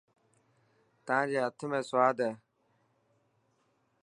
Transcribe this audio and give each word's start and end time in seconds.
تان 1.05 1.21
جي 1.29 1.37
هٿ 1.45 1.59
۾ 1.77 1.79
سواد 1.89 2.17
هي. 2.25 2.31